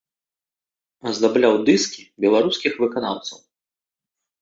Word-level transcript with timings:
Аздабляў 1.11 1.55
дыскі 1.69 2.01
беларускіх 2.27 2.73
выканаўцаў. 2.83 3.39